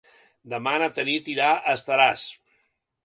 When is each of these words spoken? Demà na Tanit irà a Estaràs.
Demà 0.53 0.71
na 0.83 0.87
Tanit 0.95 1.29
irà 1.35 1.51
a 1.59 1.77
Estaràs. 1.77 2.25